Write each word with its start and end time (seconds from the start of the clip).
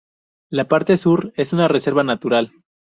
La 0.49 0.67
parte 0.67 0.97
sur 0.97 1.31
es 1.35 1.53
una 1.53 1.67
reserva 1.67 2.03
natural. 2.03 2.51